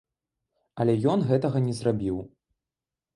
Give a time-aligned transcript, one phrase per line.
[0.83, 2.17] Але ён гэтага не зрабіў.